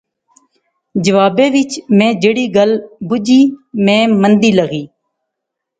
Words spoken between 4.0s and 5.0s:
مندی لغی